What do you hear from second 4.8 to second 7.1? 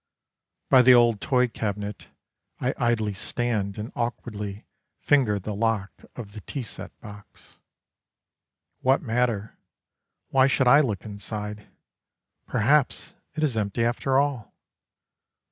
Finger the lock of the tea set